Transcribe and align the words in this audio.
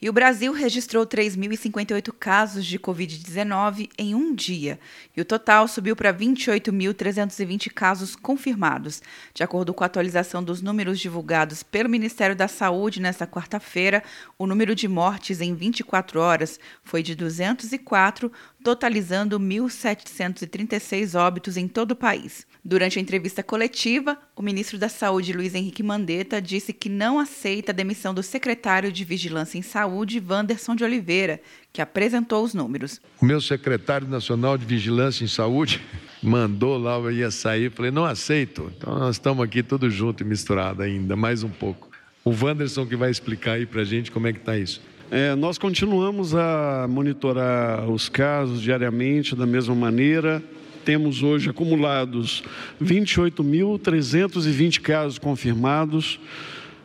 E 0.00 0.10
o 0.10 0.12
Brasil 0.12 0.52
registrou 0.52 1.06
3.058 1.06 2.12
casos 2.12 2.66
de 2.66 2.78
Covid-19 2.78 3.88
em 3.96 4.14
um 4.14 4.34
dia, 4.34 4.78
e 5.16 5.22
o 5.22 5.24
total 5.24 5.66
subiu 5.66 5.96
para 5.96 6.12
28.320 6.12 7.70
casos 7.72 8.14
confirmados. 8.14 9.02
De 9.32 9.42
acordo 9.42 9.72
com 9.72 9.82
a 9.82 9.86
atualização 9.86 10.44
dos 10.44 10.60
números 10.60 11.00
divulgados 11.00 11.62
pelo 11.62 11.88
Ministério 11.88 12.36
da 12.36 12.46
Saúde 12.46 13.00
nesta 13.00 13.26
quarta-feira, 13.26 14.02
o 14.38 14.46
número 14.46 14.74
de 14.74 14.86
mortes 14.86 15.40
em 15.40 15.54
24 15.54 16.20
horas 16.20 16.60
foi 16.84 17.02
de 17.02 17.14
204, 17.14 18.30
totalizando 18.62 19.40
1.736 19.40 21.18
óbitos 21.18 21.56
em 21.56 21.66
todo 21.66 21.92
o 21.92 21.96
país. 21.96 22.46
Durante 22.62 22.98
a 22.98 23.02
entrevista 23.02 23.42
coletiva, 23.42 24.18
o 24.34 24.42
ministro 24.42 24.76
da 24.76 24.88
Saúde, 24.88 25.32
Luiz 25.32 25.54
Henrique 25.54 25.82
Mandetta, 25.82 26.42
disse 26.42 26.72
que 26.72 26.88
não 26.88 27.18
aceita 27.18 27.70
a 27.70 27.74
demissão 27.74 28.12
do 28.12 28.22
secretário 28.22 28.92
de 28.92 29.04
Vigilância 29.04 29.56
em 29.56 29.62
Saúde, 29.62 29.85
Wanderson 29.86 30.74
de 30.74 30.84
Oliveira, 30.84 31.40
que 31.72 31.80
apresentou 31.80 32.44
os 32.44 32.54
números. 32.54 33.00
O 33.20 33.24
meu 33.24 33.40
secretário 33.40 34.08
nacional 34.08 34.58
de 34.58 34.64
Vigilância 34.64 35.24
em 35.24 35.28
Saúde 35.28 35.80
mandou 36.22 36.78
lá, 36.78 36.96
eu 36.96 37.12
ia 37.12 37.30
sair, 37.30 37.70
falei, 37.70 37.90
não 37.90 38.04
aceito. 38.04 38.72
Então 38.76 38.98
nós 38.98 39.16
estamos 39.16 39.44
aqui 39.44 39.62
todos 39.62 39.92
juntos 39.92 40.26
e 40.26 40.28
misturados 40.28 40.84
ainda, 40.84 41.16
mais 41.16 41.42
um 41.42 41.50
pouco. 41.50 41.90
O 42.24 42.30
Wanderson 42.30 42.86
que 42.86 42.96
vai 42.96 43.10
explicar 43.10 43.52
aí 43.52 43.66
para 43.66 43.82
a 43.82 43.84
gente 43.84 44.10
como 44.10 44.26
é 44.26 44.32
que 44.32 44.38
está 44.38 44.58
isso. 44.58 44.80
É, 45.10 45.36
nós 45.36 45.58
continuamos 45.58 46.34
a 46.34 46.86
monitorar 46.88 47.88
os 47.88 48.08
casos 48.08 48.60
diariamente 48.60 49.36
da 49.36 49.46
mesma 49.46 49.74
maneira 49.74 50.42
temos 50.86 51.20
hoje 51.20 51.50
acumulados 51.50 52.44
28.320 52.80 54.80
casos 54.80 55.18
confirmados, 55.18 56.20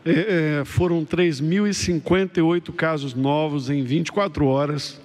é, 0.06 0.60
é 0.62 0.66
foram 0.66 1.06
3.058 1.06 2.74
casos 2.74 3.14
novos 3.14 3.70
em 3.70 3.84
24 3.84 4.46
horas, 4.46 5.00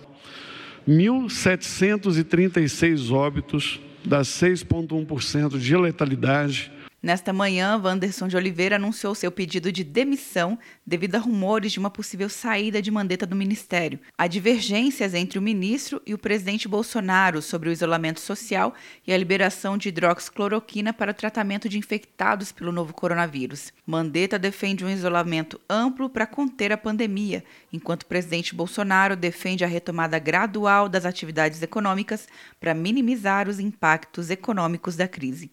1.736 0.89 3.13
óbitos, 3.13 3.81
das 4.05 4.29
6,1% 4.29 5.59
de 5.59 5.77
letalidade, 5.77 6.71
Nesta 7.07 7.33
manhã, 7.33 7.81
Wanderson 7.81 8.27
de 8.27 8.37
Oliveira 8.37 8.75
anunciou 8.75 9.15
seu 9.15 9.31
pedido 9.31 9.71
de 9.71 9.85
demissão 9.85 10.59
devido 10.85 11.15
a 11.15 11.21
rumores 11.21 11.71
de 11.71 11.79
uma 11.79 11.89
possível 11.89 12.29
saída 12.29 12.83
de 12.83 12.91
mandeta 12.91 13.25
do 13.25 13.37
ministério. 13.37 14.01
Há 14.19 14.27
divergências 14.27 15.15
entre 15.15 15.39
o 15.39 15.43
ministro 15.43 16.03
e 16.05 16.13
o 16.13 16.19
presidente 16.19 16.67
Bolsonaro 16.67 17.41
sobre 17.41 17.69
o 17.69 17.73
isolamento 17.73 18.19
social 18.19 18.75
e 19.07 19.13
a 19.13 19.17
liberação 19.17 19.79
de 19.79 19.89
hidroxicloroquina 19.89 20.93
para 20.93 21.15
tratamento 21.15 21.69
de 21.69 21.79
infectados 21.79 22.51
pelo 22.51 22.73
novo 22.73 22.93
coronavírus. 22.93 23.73
Mandetta 23.87 24.37
defende 24.37 24.85
um 24.85 24.91
isolamento 24.91 25.61
amplo 25.71 26.11
para 26.11 26.27
conter 26.27 26.73
a 26.73 26.77
pandemia, 26.77 27.45
enquanto 27.73 28.03
o 28.03 28.07
presidente 28.07 28.53
Bolsonaro 28.53 29.15
defende 29.15 29.63
a 29.63 29.69
retomada 29.69 30.19
gradual 30.19 30.89
das 30.89 31.07
atividades 31.07 31.63
econômicas 31.63 32.27
para 32.59 32.75
minimizar 32.75 33.49
os 33.49 33.61
impactos 33.61 34.29
econômicos 34.29 34.97
da 34.97 35.07
crise. 35.07 35.53